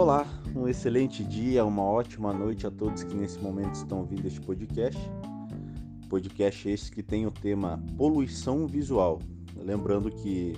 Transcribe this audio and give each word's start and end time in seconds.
Olá, 0.00 0.26
um 0.56 0.66
excelente 0.66 1.22
dia, 1.22 1.62
uma 1.62 1.82
ótima 1.82 2.32
noite 2.32 2.66
a 2.66 2.70
todos 2.70 3.02
que 3.02 3.14
nesse 3.14 3.38
momento 3.38 3.74
estão 3.74 3.98
ouvindo 3.98 4.26
este 4.26 4.40
podcast. 4.40 4.98
Podcast 6.08 6.70
esse 6.70 6.90
que 6.90 7.02
tem 7.02 7.26
o 7.26 7.30
tema 7.30 7.78
poluição 7.98 8.66
visual. 8.66 9.18
Lembrando 9.54 10.10
que 10.10 10.54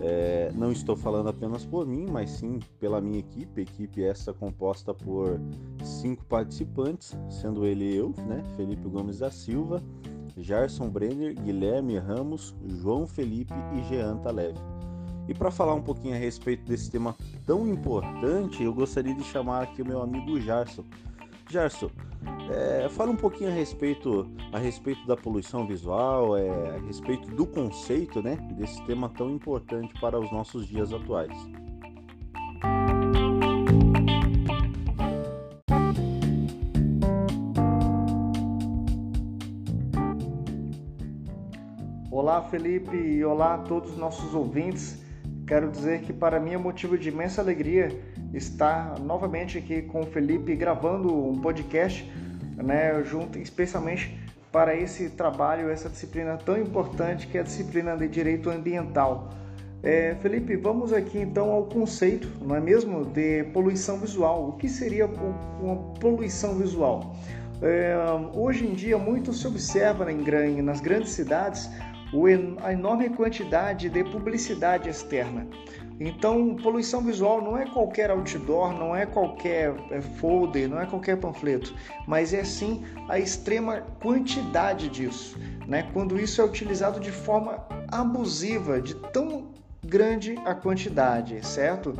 é, 0.00 0.50
não 0.54 0.72
estou 0.72 0.96
falando 0.96 1.28
apenas 1.28 1.66
por 1.66 1.86
mim, 1.86 2.06
mas 2.10 2.30
sim 2.30 2.60
pela 2.80 2.98
minha 2.98 3.18
equipe. 3.18 3.60
Equipe 3.60 4.02
essa 4.02 4.32
composta 4.32 4.94
por 4.94 5.38
cinco 5.84 6.24
participantes, 6.24 7.14
sendo 7.28 7.66
ele 7.66 7.94
eu, 7.94 8.14
né, 8.26 8.42
Felipe 8.56 8.88
Gomes 8.88 9.18
da 9.18 9.30
Silva, 9.30 9.82
Jarson 10.34 10.88
Brenner, 10.88 11.34
Guilherme 11.38 11.98
Ramos, 11.98 12.56
João 12.64 13.06
Felipe 13.06 13.52
e 13.74 13.82
Jean 13.84 14.16
Taleve. 14.16 14.77
E 15.28 15.34
para 15.34 15.50
falar 15.50 15.74
um 15.74 15.82
pouquinho 15.82 16.14
a 16.14 16.18
respeito 16.18 16.64
desse 16.64 16.90
tema 16.90 17.14
tão 17.44 17.68
importante, 17.68 18.62
eu 18.62 18.72
gostaria 18.72 19.14
de 19.14 19.22
chamar 19.24 19.62
aqui 19.64 19.82
o 19.82 19.86
meu 19.86 20.00
amigo 20.00 20.40
Jarson. 20.40 20.82
Jarson, 21.50 21.90
é, 22.50 22.88
fala 22.88 23.10
um 23.10 23.16
pouquinho 23.16 23.50
a 23.50 23.52
respeito, 23.52 24.26
a 24.52 24.58
respeito 24.58 25.06
da 25.06 25.14
poluição 25.14 25.66
visual, 25.66 26.34
é, 26.34 26.76
a 26.76 26.78
respeito 26.78 27.28
do 27.32 27.46
conceito 27.46 28.22
né, 28.22 28.36
desse 28.52 28.82
tema 28.86 29.10
tão 29.10 29.30
importante 29.30 29.92
para 30.00 30.18
os 30.18 30.32
nossos 30.32 30.66
dias 30.66 30.94
atuais. 30.94 31.36
Olá 42.10 42.42
Felipe 42.42 42.96
e 42.96 43.22
olá 43.22 43.56
a 43.56 43.58
todos 43.58 43.90
os 43.90 43.98
nossos 43.98 44.34
ouvintes. 44.34 45.06
Quero 45.48 45.70
dizer 45.70 46.02
que 46.02 46.12
para 46.12 46.38
mim 46.38 46.52
é 46.52 46.58
motivo 46.58 46.98
de 46.98 47.08
imensa 47.08 47.40
alegria 47.40 47.98
estar 48.34 49.00
novamente 49.00 49.56
aqui 49.56 49.80
com 49.80 50.02
o 50.02 50.06
Felipe 50.06 50.54
gravando 50.54 51.08
um 51.26 51.40
podcast, 51.40 52.04
né, 52.54 53.02
junto 53.02 53.38
especialmente 53.38 54.14
para 54.52 54.76
esse 54.76 55.08
trabalho, 55.08 55.70
essa 55.70 55.88
disciplina 55.88 56.36
tão 56.36 56.60
importante 56.60 57.26
que 57.26 57.38
é 57.38 57.40
a 57.40 57.44
disciplina 57.44 57.96
de 57.96 58.06
direito 58.08 58.50
ambiental. 58.50 59.30
É, 59.82 60.16
Felipe, 60.20 60.54
vamos 60.54 60.92
aqui 60.92 61.18
então 61.18 61.50
ao 61.50 61.64
conceito, 61.64 62.28
não 62.44 62.54
é 62.54 62.60
mesmo, 62.60 63.06
de 63.06 63.44
poluição 63.44 63.98
visual. 63.98 64.50
O 64.50 64.52
que 64.52 64.68
seria 64.68 65.06
uma 65.06 65.76
poluição 65.98 66.56
visual? 66.56 67.16
É, 67.62 67.96
hoje 68.34 68.66
em 68.66 68.74
dia 68.74 68.98
muito 68.98 69.32
se 69.32 69.46
observa 69.46 70.06
nas 70.62 70.80
grandes 70.80 71.10
cidades 71.10 71.70
a 72.62 72.72
enorme 72.72 73.10
quantidade 73.10 73.88
de 73.88 74.04
publicidade 74.04 74.88
externa. 74.88 75.46
Então, 76.00 76.54
poluição 76.54 77.02
visual 77.02 77.42
não 77.42 77.56
é 77.58 77.66
qualquer 77.66 78.10
outdoor, 78.10 78.72
não 78.72 78.94
é 78.94 79.04
qualquer 79.04 79.74
é, 79.90 80.00
folder, 80.00 80.68
não 80.68 80.80
é 80.80 80.86
qualquer 80.86 81.16
panfleto, 81.16 81.74
mas 82.06 82.32
é 82.32 82.44
sim 82.44 82.84
a 83.08 83.18
extrema 83.18 83.80
quantidade 84.00 84.88
disso. 84.88 85.36
Né? 85.66 85.88
Quando 85.92 86.18
isso 86.18 86.40
é 86.40 86.44
utilizado 86.44 87.00
de 87.00 87.10
forma 87.10 87.66
abusiva, 87.88 88.80
de 88.80 88.94
tão 88.94 89.48
grande 89.84 90.36
a 90.44 90.54
quantidade, 90.54 91.44
certo? 91.44 91.94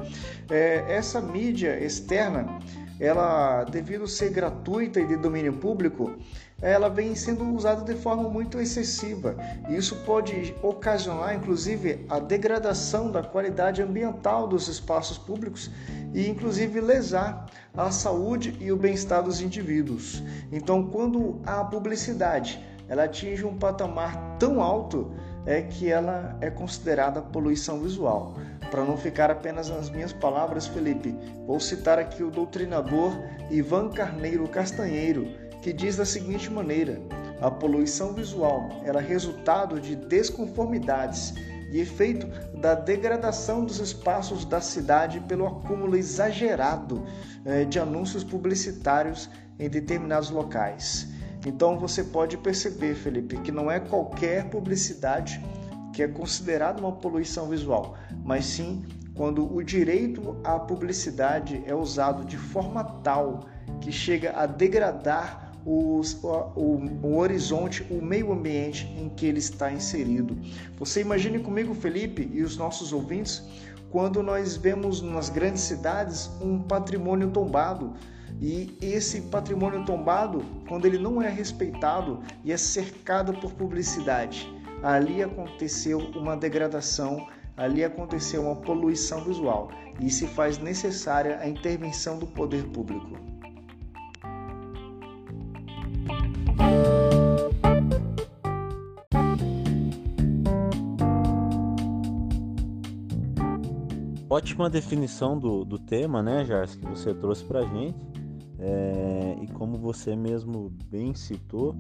É, 0.49 0.85
essa 0.89 1.21
mídia 1.21 1.79
externa 1.83 2.59
ela, 3.01 3.65
devido 3.65 4.07
ser 4.07 4.31
gratuita 4.31 5.01
e 5.01 5.07
de 5.07 5.17
domínio 5.17 5.53
público, 5.53 6.17
ela 6.61 6.89
vem 6.89 7.15
sendo 7.15 7.45
usada 7.55 7.83
de 7.85 7.99
forma 8.01 8.29
muito 8.29 8.59
excessiva. 8.59 9.37
E 9.69 9.77
isso 9.77 9.97
pode 10.05 10.55
ocasionar, 10.63 11.35
inclusive, 11.35 12.05
a 12.09 12.19
degradação 12.19 13.11
da 13.11 13.23
qualidade 13.23 13.81
ambiental 13.81 14.49
dos 14.49 14.67
espaços 14.67 15.17
públicos 15.17 15.71
e, 16.13 16.29
inclusive, 16.29 16.81
lesar 16.81 17.47
a 17.77 17.91
saúde 17.91 18.57
e 18.61 18.73
o 18.73 18.77
bem-estar 18.77 19.23
dos 19.23 19.41
indivíduos. 19.41 20.23
Então, 20.51 20.89
quando 20.89 21.41
a 21.47 21.65
publicidade 21.65 22.61
ela 22.89 23.05
atinge 23.05 23.45
um 23.45 23.57
patamar 23.57 24.37
tão 24.39 24.63
alto, 24.63 25.13
é 25.47 25.63
que 25.63 25.91
ela 25.91 26.37
é 26.41 26.51
considerada 26.51 27.23
poluição 27.23 27.81
visual. 27.81 28.35
Para 28.71 28.85
não 28.85 28.97
ficar 28.97 29.31
apenas 29.31 29.69
nas 29.69 29.89
minhas 29.89 30.13
palavras, 30.13 30.67
Felipe, 30.67 31.15
vou 31.47 31.61
citar 31.61 31.99
aqui 31.99 32.23
o 32.23 32.31
doutrinador 32.31 33.13
Ivan 33.51 33.91
Carneiro 33.91 34.49
Castanheiro, 34.49 35.29
que 35.69 35.73
diz 35.75 35.97
da 35.97 36.07
seguinte 36.07 36.51
maneira: 36.51 36.99
a 37.43 37.51
poluição 37.51 38.15
visual 38.15 38.71
era 38.85 39.01
resultado 39.01 39.79
de 39.79 39.95
desconformidades 39.95 41.35
e 41.71 41.79
efeito 41.79 42.27
da 42.59 42.75
degradação 42.75 43.67
dos 43.67 43.79
espaços 43.79 44.47
da 44.47 44.63
cidade 44.63 45.21
pelo 45.21 45.47
acúmulo 45.47 45.95
exagerado 45.95 47.05
eh, 47.45 47.67
de 47.67 47.79
anúncios 47.79 48.25
publicitários 48.25 49.29
em 49.59 49.69
determinados 49.69 50.31
locais. 50.31 51.09
Então 51.45 51.79
você 51.79 52.03
pode 52.03 52.39
perceber, 52.39 52.95
Felipe, 52.95 53.37
que 53.43 53.53
não 53.53 53.71
é 53.71 53.79
qualquer 53.79 54.49
publicidade 54.49 55.39
que 55.93 56.03
é 56.03 56.09
considerada 56.09 56.81
uma 56.81 56.93
poluição 56.93 57.47
visual, 57.47 57.95
mas 58.25 58.47
sim 58.47 58.87
quando 59.15 59.55
o 59.55 59.63
direito 59.63 60.35
à 60.43 60.59
publicidade 60.59 61.63
é 61.67 61.75
usado 61.75 62.25
de 62.25 62.39
forma 62.39 62.83
tal 63.05 63.41
que 63.83 63.93
chega 63.93 64.33
a 64.35 64.47
degradar 64.47 65.48
os, 65.69 66.15
o, 66.25 66.81
o, 67.03 67.19
horizonte, 67.19 67.87
o 67.91 68.01
meio 68.01 68.33
ambiente 68.33 68.87
em 68.99 69.11
que 69.11 69.27
ele 69.27 69.39
está 69.39 69.71
inserido. 69.71 70.35
Você 70.79 71.03
imagine 71.03 71.39
comigo, 71.41 71.75
Felipe, 71.75 72.31
e 72.33 72.43
os 72.43 72.57
nossos 72.57 72.91
ouvintes, 72.91 73.45
quando 73.91 74.23
nós 74.23 74.57
vemos 74.57 75.03
nas 75.03 75.29
grandes 75.29 75.63
cidades 75.63 76.31
um 76.41 76.59
patrimônio 76.59 77.31
tombado. 77.31 77.93
E 78.41 78.79
esse 78.81 79.23
patrimônio 79.23 79.85
tombado, 79.85 80.43
quando 80.67 80.87
ele 80.87 80.99
não 80.99 81.21
é 81.21 81.29
respeitado 81.29 82.21
e 82.43 82.51
é 82.51 82.57
cercado 82.57 83.35
por 83.35 83.53
publicidade, 83.53 84.51
ali 84.83 85.23
aconteceu 85.23 85.99
uma 86.17 86.35
degradação, 86.35 87.27
ali 87.57 87.85
aconteceu 87.85 88.43
uma 88.43 88.57
poluição 88.57 89.23
visual 89.23 89.71
e 90.01 90.09
se 90.09 90.27
faz 90.29 90.57
necessária 90.59 91.39
a 91.41 91.49
intervenção 91.49 92.19
do 92.19 92.27
poder 92.27 92.65
público. 92.69 93.38
Ótima 104.39 104.71
definição 104.71 105.37
do, 105.37 105.65
do 105.65 105.81
tema, 105.81 106.23
né, 106.23 106.45
Jars, 106.45 106.77
que 106.77 106.87
você 106.87 107.13
trouxe 107.13 107.45
para 107.45 107.63
gente. 107.63 107.99
É, 108.61 109.37
e 109.43 109.49
como 109.49 109.77
você 109.77 110.15
mesmo 110.15 110.73
bem 110.89 111.13
citou, 111.13 111.75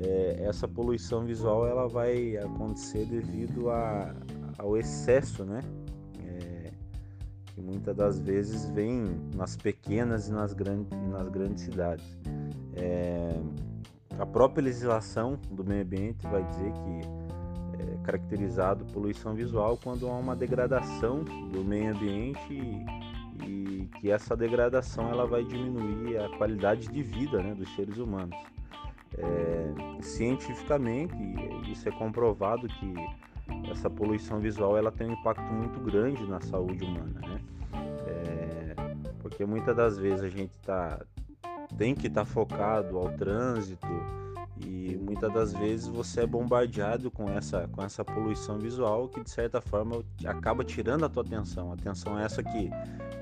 é, 0.00 0.42
essa 0.42 0.66
poluição 0.66 1.24
visual 1.24 1.64
ela 1.64 1.86
vai 1.86 2.36
acontecer 2.38 3.04
devido 3.04 3.70
a, 3.70 4.12
ao 4.58 4.76
excesso, 4.76 5.44
né? 5.44 5.60
É, 6.26 6.72
que 7.54 7.60
muitas 7.62 7.94
das 7.94 8.18
vezes 8.18 8.68
vem 8.70 9.04
nas 9.36 9.54
pequenas 9.54 10.26
e 10.26 10.32
nas 10.32 10.52
grandes, 10.52 10.90
nas 11.08 11.28
grandes 11.28 11.62
cidades. 11.62 12.18
É, 12.74 13.40
a 14.18 14.26
própria 14.26 14.64
legislação 14.64 15.38
do 15.52 15.64
meio 15.64 15.82
ambiente 15.82 16.26
vai 16.26 16.42
dizer 16.48 16.72
que 16.72 17.21
é 17.82 18.04
caracterizado 18.04 18.84
poluição 18.86 19.34
visual 19.34 19.78
quando 19.82 20.08
há 20.08 20.12
uma 20.12 20.36
degradação 20.36 21.24
do 21.24 21.64
meio 21.64 21.94
ambiente 21.94 22.52
e, 22.52 23.44
e 23.44 23.90
que 23.98 24.10
essa 24.10 24.36
degradação 24.36 25.08
ela 25.10 25.26
vai 25.26 25.44
diminuir 25.44 26.18
a 26.18 26.28
qualidade 26.36 26.88
de 26.88 27.02
vida 27.02 27.42
né, 27.42 27.54
dos 27.54 27.74
seres 27.74 27.98
humanos. 27.98 28.36
É, 29.18 29.72
cientificamente, 30.00 31.14
isso 31.70 31.88
é 31.88 31.92
comprovado 31.92 32.66
que 32.68 32.94
essa 33.70 33.90
poluição 33.90 34.40
visual 34.40 34.76
ela 34.76 34.90
tem 34.90 35.08
um 35.08 35.12
impacto 35.12 35.52
muito 35.52 35.80
grande 35.80 36.24
na 36.26 36.40
saúde 36.40 36.84
humana, 36.84 37.20
né? 37.20 37.40
É, 38.06 38.74
porque 39.20 39.44
muitas 39.44 39.76
das 39.76 39.98
vezes 39.98 40.22
a 40.22 40.28
gente 40.28 40.52
tá, 40.60 41.04
tem 41.76 41.94
que 41.94 42.06
estar 42.06 42.24
tá 42.24 42.24
focado 42.24 42.96
ao 42.96 43.10
trânsito 43.12 43.86
e 44.66 44.96
muitas 44.96 45.32
das 45.32 45.52
vezes 45.52 45.86
você 45.86 46.22
é 46.22 46.26
bombardeado 46.26 47.10
com 47.10 47.28
essa, 47.28 47.68
com 47.68 47.82
essa 47.82 48.04
poluição 48.04 48.58
visual 48.58 49.08
que 49.08 49.22
de 49.22 49.30
certa 49.30 49.60
forma 49.60 50.04
acaba 50.24 50.64
tirando 50.64 51.04
a 51.04 51.08
tua 51.08 51.22
atenção. 51.22 51.70
A 51.70 51.74
atenção 51.74 52.18
é 52.18 52.24
essa 52.24 52.42
que, 52.42 52.70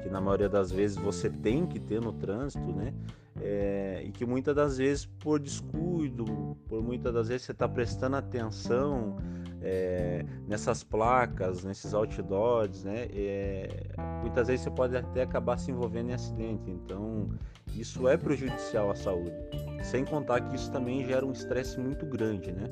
que 0.02 0.08
na 0.10 0.20
maioria 0.20 0.48
das 0.48 0.70
vezes 0.70 0.96
você 0.96 1.30
tem 1.30 1.66
que 1.66 1.78
ter 1.78 2.00
no 2.00 2.12
trânsito, 2.12 2.72
né? 2.72 2.92
É, 3.40 4.02
e 4.04 4.10
que 4.10 4.26
muitas 4.26 4.54
das 4.54 4.76
vezes 4.76 5.06
por 5.06 5.38
descuido, 5.38 6.56
por 6.68 6.82
muitas 6.82 7.12
das 7.14 7.28
vezes 7.28 7.46
você 7.46 7.52
está 7.52 7.68
prestando 7.68 8.16
atenção 8.16 9.16
é, 9.62 10.24
nessas 10.46 10.82
placas, 10.82 11.64
nesses 11.64 11.94
outdoors, 11.94 12.84
né? 12.84 13.06
É, 13.12 13.92
muitas 14.20 14.48
vezes 14.48 14.64
você 14.64 14.70
pode 14.70 14.96
até 14.96 15.22
acabar 15.22 15.58
se 15.58 15.70
envolvendo 15.70 16.10
em 16.10 16.14
acidente. 16.14 16.70
Então 16.70 17.30
isso 17.74 18.08
é 18.08 18.16
prejudicial 18.16 18.90
à 18.90 18.94
saúde. 18.94 19.32
Sem 19.82 20.04
contar 20.04 20.40
que 20.40 20.56
isso 20.56 20.70
também 20.70 21.04
gera 21.06 21.24
um 21.24 21.32
estresse 21.32 21.78
muito 21.78 22.06
grande, 22.06 22.52
né? 22.52 22.68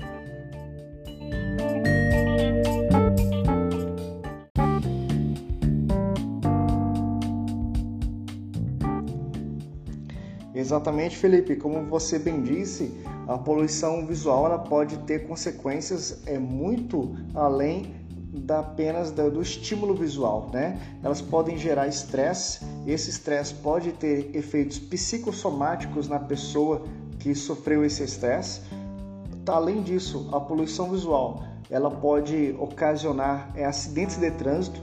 Exatamente, 10.58 11.16
Felipe. 11.16 11.54
Como 11.54 11.84
você 11.84 12.18
bem 12.18 12.42
disse, 12.42 12.92
a 13.28 13.38
poluição 13.38 14.04
visual 14.04 14.46
ela 14.46 14.58
pode 14.58 14.98
ter 14.98 15.26
consequências 15.26 16.20
é 16.26 16.38
muito 16.38 17.16
além 17.34 17.94
da 18.32 18.58
apenas 18.60 19.10
do 19.10 19.40
estímulo 19.40 19.94
visual, 19.94 20.50
né? 20.52 20.78
Elas 21.02 21.20
podem 21.22 21.56
gerar 21.56 21.86
estresse. 21.86 22.64
Esse 22.86 23.10
estresse 23.10 23.54
pode 23.54 23.92
ter 23.92 24.34
efeitos 24.34 24.78
psicossomáticos 24.78 26.08
na 26.08 26.18
pessoa 26.18 26.84
que 27.18 27.34
sofreu 27.34 27.84
esse 27.84 28.02
estresse. 28.02 28.60
Além 29.46 29.82
disso, 29.82 30.28
a 30.32 30.40
poluição 30.40 30.90
visual 30.90 31.42
ela 31.70 31.90
pode 31.90 32.54
ocasionar 32.58 33.52
é, 33.54 33.64
acidentes 33.64 34.16
de 34.16 34.30
trânsito 34.30 34.80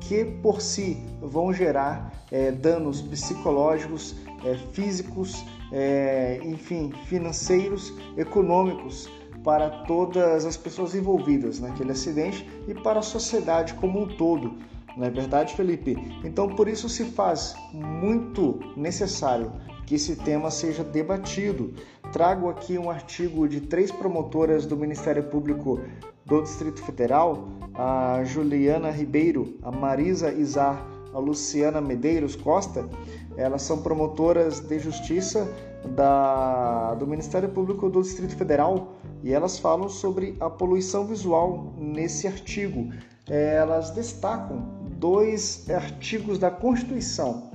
que 0.00 0.24
por 0.24 0.60
si 0.60 1.02
vão 1.20 1.52
gerar 1.52 2.12
é, 2.30 2.50
danos 2.50 3.00
psicológicos, 3.00 4.14
é, 4.44 4.54
físicos, 4.72 5.44
é, 5.72 6.40
enfim, 6.44 6.92
financeiros, 7.06 7.92
econômicos 8.16 9.08
para 9.42 9.70
todas 9.84 10.44
as 10.44 10.56
pessoas 10.56 10.94
envolvidas 10.94 11.60
naquele 11.60 11.92
acidente 11.92 12.48
e 12.66 12.74
para 12.74 13.00
a 13.00 13.02
sociedade 13.02 13.74
como 13.74 14.02
um 14.02 14.16
todo. 14.16 14.58
Não 14.96 15.06
é 15.06 15.10
verdade, 15.10 15.54
Felipe? 15.54 15.96
Então, 16.22 16.48
por 16.48 16.68
isso 16.68 16.88
se 16.88 17.04
faz 17.04 17.54
muito 17.72 18.60
necessário 18.76 19.52
que 19.86 19.96
esse 19.96 20.16
tema 20.16 20.50
seja 20.50 20.82
debatido. 20.82 21.74
Trago 22.12 22.48
aqui 22.48 22.78
um 22.78 22.90
artigo 22.90 23.48
de 23.48 23.60
três 23.60 23.90
promotoras 23.90 24.66
do 24.66 24.76
Ministério 24.76 25.24
Público 25.24 25.80
do 26.24 26.42
Distrito 26.42 26.82
Federal, 26.82 27.48
a 27.74 28.22
Juliana 28.24 28.90
Ribeiro, 28.90 29.58
a 29.62 29.70
Marisa 29.70 30.32
Izar, 30.32 30.86
a 31.12 31.18
Luciana 31.18 31.80
Medeiros 31.80 32.34
Costa. 32.34 32.88
Elas 33.36 33.62
são 33.62 33.82
promotoras 33.82 34.60
de 34.60 34.78
justiça 34.78 35.46
da, 35.94 36.94
do 36.94 37.06
Ministério 37.06 37.48
Público 37.48 37.90
do 37.90 38.02
Distrito 38.02 38.36
Federal 38.36 38.94
e 39.22 39.32
elas 39.32 39.58
falam 39.58 39.88
sobre 39.88 40.36
a 40.40 40.48
poluição 40.48 41.06
visual 41.06 41.74
nesse 41.76 42.26
artigo. 42.26 42.90
Elas 43.28 43.90
destacam 43.90 44.84
dois 44.98 45.68
artigos 45.68 46.38
da 46.38 46.50
Constituição 46.50 47.50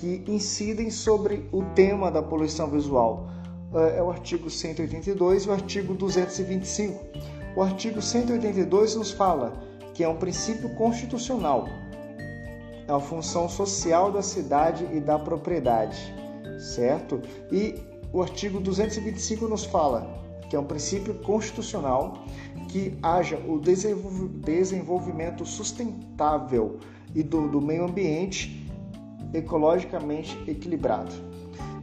que 0.00 0.22
incidem 0.26 0.90
sobre 0.90 1.48
o 1.52 1.62
tema 1.74 2.10
da 2.10 2.22
poluição 2.22 2.68
visual. 2.68 3.28
É, 3.74 3.98
é 3.98 4.02
o 4.02 4.10
artigo 4.10 4.48
182 4.50 5.44
e 5.44 5.48
o 5.48 5.52
artigo 5.52 5.94
225. 5.94 7.04
O 7.56 7.62
artigo 7.62 8.00
182 8.00 8.94
nos 8.94 9.10
fala 9.10 9.52
que 9.94 10.04
é 10.04 10.08
um 10.08 10.16
princípio 10.16 10.68
constitucional 10.76 11.68
a 12.86 12.98
função 12.98 13.48
social 13.48 14.10
da 14.10 14.22
cidade 14.22 14.88
e 14.92 15.00
da 15.00 15.18
propriedade 15.18 16.18
certo? 16.58 17.20
E 17.50 17.74
o 18.12 18.22
artigo 18.22 18.60
225 18.60 19.46
nos 19.46 19.64
fala 19.64 20.18
que 20.48 20.56
é 20.56 20.58
um 20.58 20.64
princípio 20.64 21.14
constitucional 21.14 22.24
que 22.68 22.98
haja 23.02 23.36
o 23.46 23.58
desenvolvimento 23.58 25.44
sustentável 25.44 26.78
e 27.14 27.22
do, 27.22 27.48
do 27.48 27.60
meio 27.60 27.84
ambiente 27.84 28.66
ecologicamente 29.32 30.38
equilibrado. 30.46 31.12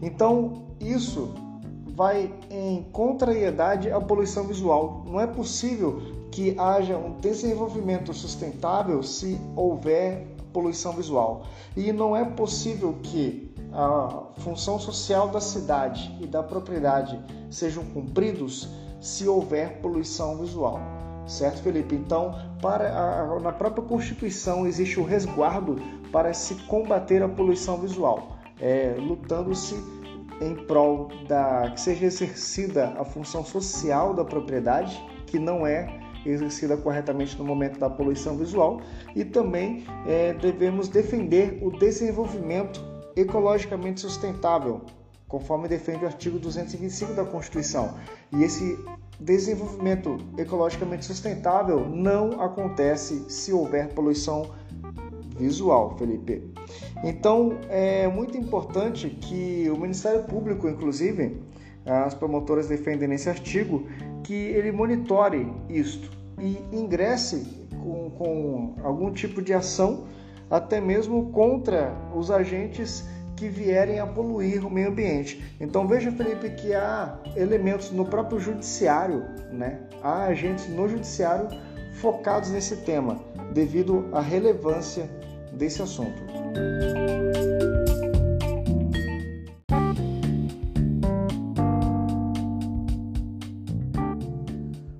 Então, 0.01 0.65
isso 0.79 1.33
vai 1.95 2.33
em 2.49 2.83
contrariedade 2.91 3.89
à 3.89 4.01
poluição 4.01 4.43
visual. 4.45 5.03
Não 5.07 5.19
é 5.19 5.27
possível 5.27 6.01
que 6.31 6.53
haja 6.59 6.97
um 6.97 7.13
desenvolvimento 7.19 8.13
sustentável 8.13 9.01
se 9.01 9.39
houver 9.55 10.27
poluição 10.51 10.93
visual. 10.93 11.43
E 11.75 11.91
não 11.93 12.15
é 12.15 12.25
possível 12.25 12.95
que 13.01 13.53
a 13.71 14.23
função 14.39 14.79
social 14.79 15.29
da 15.29 15.41
cidade 15.41 16.13
e 16.21 16.27
da 16.27 16.43
propriedade 16.43 17.19
sejam 17.49 17.83
cumpridos 17.85 18.69
se 18.99 19.27
houver 19.27 19.81
poluição 19.81 20.37
visual. 20.37 20.79
Certo, 21.27 21.61
Felipe? 21.61 21.95
Então, 21.95 22.35
para 22.61 22.87
a, 22.87 23.39
na 23.39 23.51
própria 23.51 23.83
Constituição 23.83 24.67
existe 24.67 24.99
o 24.99 25.03
resguardo 25.03 25.77
para 26.15 26.33
se 26.33 26.55
combater 26.63 27.21
a 27.21 27.27
poluição 27.27 27.77
visual, 27.77 28.37
é, 28.61 28.95
lutando-se 28.97 29.75
em 30.39 30.55
prol 30.65 31.09
da 31.27 31.69
que 31.71 31.81
seja 31.81 32.05
exercida 32.05 32.95
a 32.97 33.03
função 33.03 33.43
social 33.43 34.13
da 34.13 34.23
propriedade, 34.23 34.97
que 35.27 35.37
não 35.37 35.67
é 35.67 35.99
exercida 36.25 36.77
corretamente 36.77 37.37
no 37.37 37.43
momento 37.43 37.77
da 37.77 37.89
poluição 37.89 38.37
visual, 38.37 38.79
e 39.13 39.25
também 39.25 39.83
é, 40.07 40.31
devemos 40.31 40.87
defender 40.87 41.59
o 41.61 41.69
desenvolvimento 41.69 42.81
ecologicamente 43.13 43.99
sustentável, 43.99 44.83
conforme 45.27 45.67
defende 45.67 46.05
o 46.05 46.07
artigo 46.07 46.39
225 46.39 47.13
da 47.13 47.25
Constituição. 47.25 47.93
E 48.31 48.41
esse 48.41 48.79
desenvolvimento 49.19 50.17
ecologicamente 50.37 51.03
sustentável 51.03 51.89
não 51.89 52.41
acontece 52.41 53.29
se 53.29 53.51
houver 53.51 53.89
poluição 53.89 54.49
visual, 55.37 55.95
Felipe. 55.97 56.41
Então, 57.03 57.57
é 57.69 58.07
muito 58.07 58.37
importante 58.37 59.09
que 59.09 59.69
o 59.69 59.77
Ministério 59.77 60.23
Público, 60.23 60.67
inclusive, 60.67 61.41
as 61.85 62.13
promotoras 62.13 62.67
defendem 62.67 63.07
nesse 63.07 63.29
artigo, 63.29 63.87
que 64.23 64.33
ele 64.33 64.71
monitore 64.71 65.47
isto 65.69 66.09
e 66.39 66.57
ingresse 66.75 67.67
com, 67.83 68.09
com 68.11 68.75
algum 68.83 69.11
tipo 69.11 69.41
de 69.41 69.53
ação 69.53 70.05
até 70.49 70.81
mesmo 70.81 71.31
contra 71.31 71.93
os 72.15 72.31
agentes 72.31 73.07
que 73.35 73.49
vierem 73.49 73.99
a 73.99 74.07
poluir 74.07 74.65
o 74.65 74.69
meio 74.69 74.89
ambiente. 74.89 75.43
Então 75.59 75.87
veja, 75.87 76.11
Felipe, 76.11 76.49
que 76.51 76.73
há 76.73 77.19
elementos 77.35 77.91
no 77.91 78.05
próprio 78.05 78.39
judiciário, 78.39 79.23
né? 79.51 79.81
Há 80.01 80.25
agentes 80.25 80.67
no 80.69 80.87
judiciário 80.87 81.49
focados 81.95 82.49
nesse 82.51 82.77
tema, 82.77 83.19
devido 83.53 84.07
à 84.11 84.21
relevância 84.21 85.09
desse 85.55 85.81
assunto. 85.81 86.23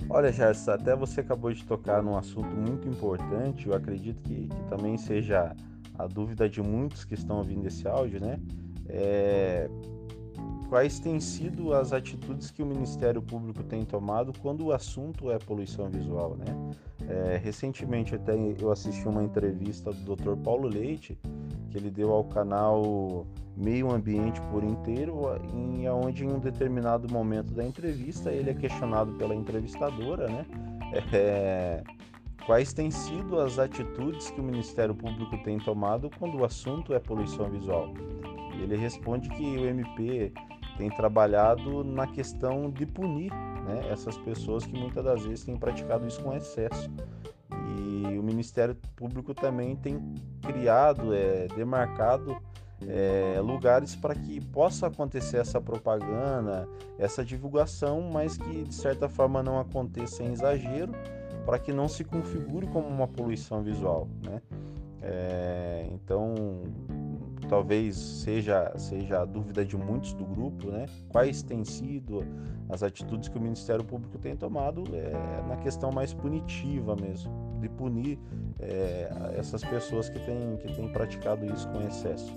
Olha, 0.09 0.31
Gerson, 0.31 0.71
até 0.71 0.95
você 0.95 1.19
acabou 1.19 1.51
de 1.51 1.63
tocar 1.65 2.01
num 2.01 2.17
assunto 2.17 2.55
muito 2.55 2.87
importante, 2.87 3.67
eu 3.67 3.75
acredito 3.75 4.21
que, 4.23 4.47
que 4.47 4.63
também 4.69 4.97
seja 4.97 5.53
a 5.97 6.07
dúvida 6.07 6.47
de 6.49 6.61
muitos 6.61 7.03
que 7.03 7.13
estão 7.13 7.37
ouvindo 7.37 7.67
esse 7.67 7.85
áudio, 7.87 8.21
né? 8.21 8.39
É, 8.87 9.69
quais 10.69 10.99
têm 10.99 11.19
sido 11.19 11.73
as 11.73 11.93
atitudes 11.93 12.51
que 12.51 12.63
o 12.63 12.65
Ministério 12.65 13.21
Público 13.21 13.63
tem 13.63 13.83
tomado 13.83 14.33
quando 14.39 14.65
o 14.65 14.71
assunto 14.71 15.31
é 15.31 15.37
poluição 15.37 15.89
visual, 15.89 16.35
né? 16.35 16.45
É, 17.07 17.37
recentemente 17.37 18.15
até 18.15 18.33
eu 18.59 18.71
assisti 18.71 19.07
uma 19.07 19.23
entrevista 19.23 19.91
do 19.91 20.15
Dr. 20.15 20.35
Paulo 20.43 20.67
Leite 20.67 21.17
que 21.69 21.77
ele 21.77 21.89
deu 21.89 22.11
ao 22.11 22.23
canal 22.23 23.27
Meio 23.55 23.91
Ambiente 23.91 24.41
por 24.49 24.63
Inteiro, 24.63 25.21
em 25.53 25.87
onde 25.89 26.23
em 26.23 26.31
um 26.31 26.39
determinado 26.39 27.11
momento 27.11 27.53
da 27.53 27.65
entrevista 27.65 28.31
ele 28.31 28.49
é 28.49 28.53
questionado 28.53 29.11
pela 29.13 29.35
entrevistadora, 29.35 30.27
né? 30.27 30.45
É, 31.11 31.83
quais 32.45 32.73
têm 32.73 32.89
sido 32.89 33.39
as 33.39 33.59
atitudes 33.59 34.29
que 34.31 34.39
o 34.39 34.43
Ministério 34.43 34.95
Público 34.95 35.37
tem 35.43 35.57
tomado 35.57 36.09
quando 36.17 36.37
o 36.37 36.45
assunto 36.45 36.93
é 36.93 36.99
poluição 36.99 37.49
visual? 37.49 37.93
Ele 38.61 38.77
responde 38.77 39.29
que 39.29 39.43
o 39.43 39.65
MP 39.65 40.31
tem 40.77 40.89
trabalhado 40.89 41.83
na 41.83 42.07
questão 42.07 42.69
de 42.69 42.85
punir 42.85 43.31
né, 43.65 43.87
essas 43.89 44.17
pessoas 44.17 44.65
que 44.65 44.77
muitas 44.77 45.03
das 45.03 45.23
vezes 45.23 45.43
têm 45.43 45.57
praticado 45.57 46.07
isso 46.07 46.21
com 46.21 46.33
excesso. 46.33 46.89
E 47.51 48.17
o 48.17 48.23
Ministério 48.23 48.75
Público 48.95 49.33
também 49.33 49.75
tem 49.75 49.99
criado, 50.41 51.13
é, 51.13 51.47
demarcado 51.55 52.37
é, 52.87 53.39
lugares 53.41 53.95
para 53.95 54.13
que 54.13 54.39
possa 54.47 54.87
acontecer 54.87 55.37
essa 55.37 55.61
propaganda, 55.61 56.67
essa 56.97 57.23
divulgação, 57.23 58.01
mas 58.01 58.37
que 58.37 58.63
de 58.63 58.75
certa 58.75 59.07
forma 59.07 59.41
não 59.41 59.59
aconteça 59.59 60.23
em 60.23 60.31
exagero, 60.31 60.91
para 61.45 61.59
que 61.59 61.71
não 61.71 61.87
se 61.87 62.03
configure 62.03 62.67
como 62.67 62.87
uma 62.87 63.07
poluição 63.07 63.61
visual. 63.63 64.07
Né? 64.23 64.41
É, 65.01 65.87
então, 65.91 66.33
talvez 67.47 67.95
seja, 67.95 68.71
seja 68.77 69.21
a 69.21 69.25
dúvida 69.25 69.63
de 69.63 69.77
muitos 69.77 70.13
do 70.13 70.25
grupo, 70.25 70.69
né? 70.69 70.85
Quais 71.09 71.41
têm 71.41 71.63
sido 71.63 72.25
as 72.69 72.83
atitudes 72.83 73.29
que 73.29 73.37
o 73.37 73.41
Ministério 73.41 73.83
Público 73.83 74.17
tem 74.17 74.35
tomado 74.35 74.83
é, 74.93 75.47
na 75.47 75.57
questão 75.57 75.91
mais 75.91 76.13
punitiva 76.13 76.95
mesmo, 76.95 77.31
de 77.61 77.69
punir 77.69 78.19
é, 78.59 79.33
essas 79.37 79.63
pessoas 79.63 80.09
que 80.09 80.19
têm, 80.19 80.57
que 80.57 80.73
têm 80.73 80.87
praticado 80.91 81.45
isso 81.45 81.67
com 81.69 81.81
excesso. 81.81 82.33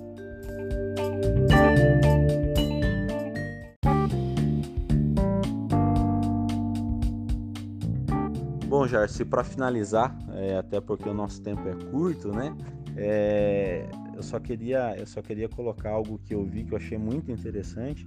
Bom, 8.68 8.86
Jarci, 8.86 9.24
para 9.24 9.42
finalizar, 9.42 10.16
é, 10.34 10.56
até 10.56 10.80
porque 10.80 11.08
o 11.08 11.14
nosso 11.14 11.42
tempo 11.42 11.66
é 11.66 11.74
curto, 11.90 12.30
né? 12.30 12.54
É, 13.00 13.88
eu 14.16 14.22
só 14.22 14.40
queria 14.40 14.96
eu 14.98 15.06
só 15.06 15.22
queria 15.22 15.48
colocar 15.48 15.90
algo 15.90 16.18
que 16.24 16.34
eu 16.34 16.44
vi 16.44 16.64
que 16.64 16.72
eu 16.72 16.78
achei 16.78 16.98
muito 16.98 17.30
interessante 17.30 18.04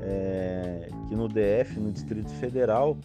é, 0.00 0.88
que 1.08 1.16
no 1.16 1.26
DF 1.28 1.80
no 1.80 1.90
Distrito 1.90 2.30
Federal 2.34 2.96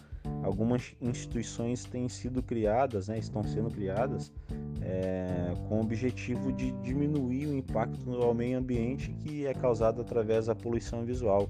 algumas 0.44 0.94
instituições 1.00 1.84
têm 1.84 2.08
sido 2.08 2.40
criadas 2.40 3.08
né, 3.08 3.18
estão 3.18 3.42
sendo 3.42 3.68
criadas 3.68 4.32
é, 4.80 5.54
com 5.68 5.78
o 5.78 5.80
objetivo 5.80 6.52
de 6.52 6.70
diminuir 6.82 7.46
o 7.46 7.56
impacto 7.56 7.98
no 8.08 8.32
meio 8.32 8.58
ambiente 8.58 9.10
que 9.14 9.46
é 9.46 9.54
causado 9.54 10.00
através 10.00 10.46
da 10.46 10.54
poluição 10.54 11.04
visual. 11.04 11.48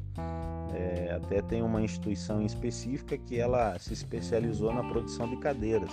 É, 0.72 1.12
até 1.14 1.42
tem 1.42 1.62
uma 1.62 1.82
instituição 1.82 2.42
específica 2.42 3.16
que 3.16 3.38
ela 3.38 3.78
se 3.78 3.92
especializou 3.92 4.72
na 4.72 4.82
produção 4.82 5.28
de 5.28 5.36
cadeiras 5.36 5.90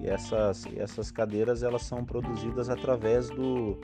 e 0.00 0.06
essas, 0.06 0.66
essas 0.76 1.10
cadeiras 1.10 1.62
elas 1.62 1.82
são 1.82 2.04
produzidas 2.04 2.68
através 2.68 3.30
do, 3.30 3.78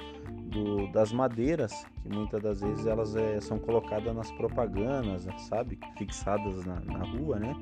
do, 0.51 0.91
das 0.93 1.13
madeiras, 1.13 1.73
que 2.03 2.09
muitas 2.09 2.43
das 2.43 2.61
vezes 2.61 2.87
elas 2.87 3.17
é, 3.17 3.41
são 3.41 3.59
colocadas 3.59 4.15
nas 4.15 4.31
propagandas, 4.33 5.27
sabe? 5.49 5.79
Fixadas 5.97 6.65
na, 6.65 6.81
na 6.81 7.05
rua, 7.05 7.39
né? 7.39 7.55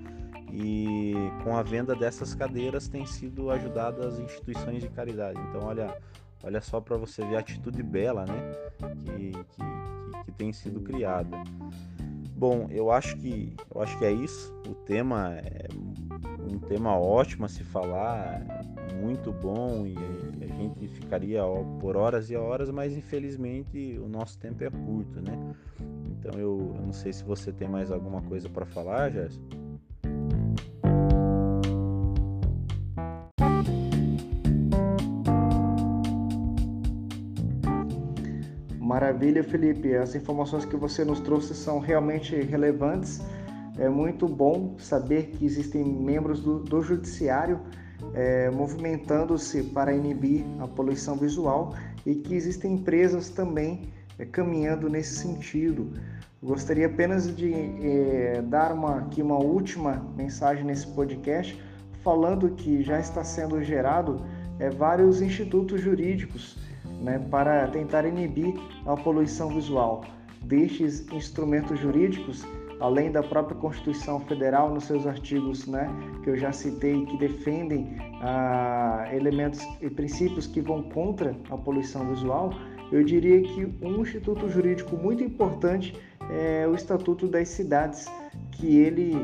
E 0.53 1.15
com 1.45 1.57
a 1.57 1.63
venda 1.63 1.95
dessas 1.95 2.35
cadeiras 2.35 2.89
tem 2.89 3.05
sido 3.05 3.51
ajudadas 3.51 4.19
instituições 4.19 4.83
de 4.83 4.89
caridade. 4.89 5.39
Então, 5.51 5.63
olha, 5.65 5.97
olha 6.43 6.61
só 6.61 6.81
para 6.81 6.97
você 6.97 7.25
ver 7.25 7.37
a 7.37 7.41
atitude 7.41 7.83
bela, 7.83 8.25
né? 8.25 8.53
Que, 9.05 9.31
que, 9.31 9.45
que, 9.45 10.25
que 10.25 10.33
tem 10.33 10.53
sido 10.53 10.81
criada. 10.81 11.37
Bom, 12.39 12.69
eu 12.71 12.93
acho 12.93 13.17
que 13.17 13.53
eu 13.75 13.83
acho 13.83 13.99
que 13.99 14.05
é 14.05 14.13
isso. 14.13 14.55
O 14.69 14.73
tema 14.73 15.35
é 15.35 15.67
um 16.49 16.57
tema 16.57 16.97
ótimo 16.97 17.45
a 17.45 17.49
se 17.49 17.65
falar, 17.65 18.41
muito 19.03 19.33
bom 19.33 19.85
e 19.85 19.97
a 20.41 20.47
gente 20.47 20.87
ficaria 20.87 21.43
por 21.81 21.97
horas 21.97 22.31
e 22.31 22.37
horas, 22.37 22.71
mas 22.71 22.97
infelizmente 22.97 23.99
o 23.99 24.09
nosso 24.09 24.39
tempo 24.39 24.63
é 24.63 24.71
curto, 24.71 25.21
né? 25.21 25.37
Então 26.13 26.39
eu, 26.39 26.75
eu 26.77 26.83
não 26.87 26.93
sei 26.93 27.13
se 27.13 27.25
você 27.25 27.51
tem 27.51 27.69
mais 27.69 27.91
alguma 27.91 28.23
coisa 28.23 28.49
para 28.49 28.65
falar, 28.65 29.11
Gerson. 29.11 29.43
Maravilha, 38.99 39.45
Felipe. 39.45 39.95
As 39.95 40.17
informações 40.17 40.65
que 40.65 40.75
você 40.75 41.05
nos 41.05 41.21
trouxe 41.21 41.55
são 41.55 41.79
realmente 41.79 42.35
relevantes 42.35 43.21
é 43.79 43.89
muito 43.89 44.27
bom 44.27 44.75
saber 44.77 45.29
que 45.29 45.47
existem 45.47 45.85
membros 45.85 46.41
do, 46.41 46.59
do 46.59 46.83
judiciário 46.83 47.61
é, 48.13 48.51
movimentando-se 48.51 49.63
para 49.63 49.95
inibir 49.95 50.45
a 50.59 50.67
poluição 50.67 51.17
visual 51.17 51.77
e 52.05 52.17
que 52.17 52.35
existem 52.35 52.75
empresas 52.75 53.31
também 53.31 53.83
é, 54.19 54.25
caminhando 54.25 54.89
nesse 54.89 55.15
sentido. 55.15 55.93
Gostaria 56.43 56.87
apenas 56.87 57.33
de 57.37 57.55
é, 57.55 58.43
dar 58.43 58.73
uma, 58.73 58.99
aqui 58.99 59.23
uma 59.23 59.39
última 59.39 60.05
mensagem 60.17 60.65
nesse 60.65 60.89
podcast, 60.89 61.57
falando 62.03 62.51
que 62.51 62.83
já 62.83 62.99
está 62.99 63.23
sendo 63.23 63.63
gerado 63.63 64.25
é, 64.59 64.69
vários 64.69 65.23
institutos 65.23 65.81
jurídicos 65.81 66.68
né, 67.01 67.19
para 67.31 67.67
tentar 67.69 68.05
inibir 68.05 68.55
a 68.87 68.97
poluição 68.97 69.49
visual. 69.49 70.05
Destes 70.43 71.07
instrumentos 71.13 71.79
jurídicos, 71.79 72.47
além 72.81 73.11
da 73.11 73.23
própria 73.23 73.57
Constituição 73.57 74.21
Federal, 74.21 74.73
nos 74.73 74.85
seus 74.85 75.07
artigos 75.07 75.67
né, 75.67 75.89
que 76.23 76.31
eu 76.31 76.37
já 76.37 76.53
citei, 76.53 77.05
que 77.07 77.17
defendem 77.19 77.97
ah, 78.23 79.09
elementos 79.13 79.61
e 79.81 79.91
princípios 79.91 80.47
que 80.47 80.61
vão 80.61 80.83
contra 80.83 81.37
a 81.51 81.57
poluição 81.57 82.07
visual, 82.09 82.53
eu 82.91 83.05
diria 83.05 83.43
que 83.43 83.67
um 83.83 84.01
instituto 84.01 84.49
jurídico 84.49 84.97
muito 84.97 85.23
importante 85.23 85.95
é 86.31 86.67
o 86.67 86.75
Estatuto 86.75 87.27
das 87.27 87.49
Cidades, 87.49 88.07
que 88.53 88.79
ele 88.79 89.17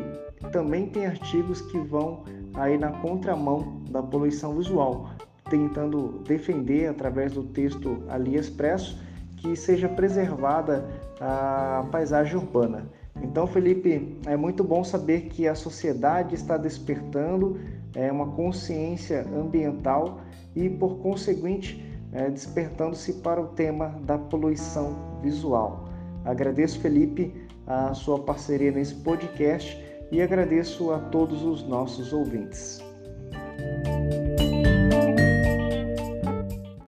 também 0.53 0.87
tem 0.87 1.07
artigos 1.07 1.61
que 1.63 1.79
vão 1.79 2.25
aí 2.55 2.79
na 2.79 2.93
contramão 3.01 3.83
da 3.91 4.03
poluição 4.03 4.57
visual, 4.57 5.11
tentando 5.49 6.23
defender 6.27 6.89
através 6.89 7.33
do 7.33 7.43
texto 7.45 8.03
ali 8.09 8.37
expresso 8.37 8.99
que 9.37 9.55
seja 9.55 9.89
preservada 9.89 10.89
a 11.21 11.87
paisagem 11.91 12.37
urbana. 12.37 12.87
Então, 13.23 13.47
Felipe, 13.47 14.19
é 14.27 14.37
muito 14.37 14.65
bom 14.65 14.83
saber 14.83 15.23
que 15.29 15.47
a 15.47 15.55
sociedade 15.55 16.35
está 16.35 16.57
despertando 16.57 17.61
é, 17.95 18.11
uma 18.11 18.27
consciência 18.33 19.27
ambiental 19.35 20.21
e, 20.55 20.69
por 20.69 20.99
conseguinte, 20.99 21.85
é, 22.13 22.29
despertando-se 22.31 23.15
para 23.15 23.41
o 23.41 23.49
tema 23.49 23.95
da 24.03 24.19
poluição 24.19 25.19
visual. 25.23 25.89
Agradeço, 26.25 26.81
Felipe, 26.81 27.35
a 27.67 27.95
sua 27.95 28.19
parceria 28.19 28.71
nesse 28.71 28.95
podcast 28.97 29.83
e 30.11 30.21
agradeço 30.21 30.93
a 30.93 30.99
todos 30.99 31.43
os 31.45 31.67
nossos 31.67 32.13
ouvintes. 32.13 32.84